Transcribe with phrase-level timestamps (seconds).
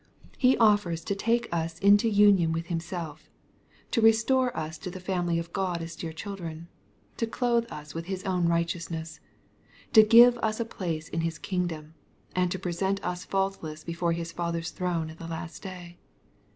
[0.49, 3.29] )He offers to take us into union with Himself—
[3.91, 6.67] to restore us to the family of God as dear children—
[7.17, 9.19] to clothe us with His own righteousness—
[9.93, 11.93] to give us a place in His kingdom,
[12.35, 15.99] and to present us faultless before His Father's throne at the last day.